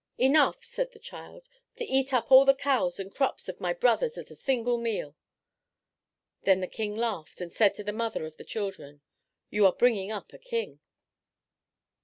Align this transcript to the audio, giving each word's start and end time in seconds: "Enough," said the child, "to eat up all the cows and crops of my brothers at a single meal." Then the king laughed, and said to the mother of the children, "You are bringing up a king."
"Enough," 0.17 0.65
said 0.65 0.93
the 0.93 0.97
child, 0.97 1.47
"to 1.75 1.85
eat 1.85 2.11
up 2.11 2.31
all 2.31 2.43
the 2.43 2.55
cows 2.55 2.99
and 2.99 3.13
crops 3.13 3.47
of 3.47 3.61
my 3.61 3.71
brothers 3.71 4.17
at 4.17 4.31
a 4.31 4.35
single 4.35 4.79
meal." 4.79 5.15
Then 6.41 6.59
the 6.59 6.65
king 6.65 6.95
laughed, 6.95 7.39
and 7.39 7.53
said 7.53 7.75
to 7.75 7.83
the 7.83 7.93
mother 7.93 8.25
of 8.25 8.37
the 8.37 8.43
children, 8.43 9.01
"You 9.51 9.63
are 9.67 9.73
bringing 9.73 10.11
up 10.11 10.33
a 10.33 10.39
king." 10.39 10.79